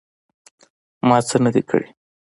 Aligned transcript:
_ما 1.07 1.17
څه 1.27 1.37
نه 1.43 1.49
دي 1.55 1.61
کړي. 1.69 1.87